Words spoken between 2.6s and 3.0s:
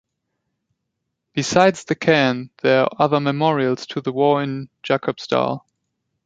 there are